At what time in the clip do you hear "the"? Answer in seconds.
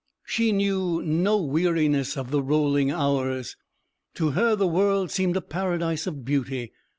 2.31-2.41, 4.55-4.65